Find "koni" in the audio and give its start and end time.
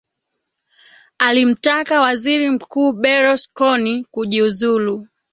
3.53-4.05